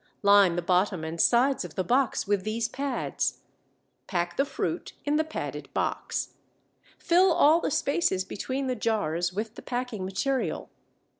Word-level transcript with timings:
Line 0.23 0.55
the 0.55 0.63
bottom 0.63 1.03
and 1.03 1.21
sides 1.21 1.63
of 1.63 1.75
the 1.75 1.83
box 1.83 2.25
with 2.27 2.43
these 2.43 2.67
pads. 2.67 3.41
Pack 4.07 4.35
the 4.35 4.45
fruit 4.45 4.93
in 5.05 5.17
the 5.17 5.23
padded 5.23 5.71
box. 5.75 6.33
Fill 6.97 7.31
all 7.31 7.61
the 7.61 7.69
spaces 7.69 8.25
between 8.25 8.65
the 8.65 8.75
jars 8.75 9.31
with 9.31 9.53
the 9.53 9.61
packing 9.61 10.03
material. 10.03 10.71